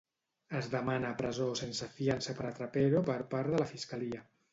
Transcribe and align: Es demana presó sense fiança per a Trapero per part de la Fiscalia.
Es 0.59 0.67
demana 0.75 1.11
presó 1.19 1.49
sense 1.59 1.89
fiança 1.97 2.35
per 2.39 2.47
a 2.49 2.53
Trapero 2.61 3.03
per 3.11 3.19
part 3.35 3.53
de 3.57 3.61
la 3.65 3.69
Fiscalia. 3.75 4.23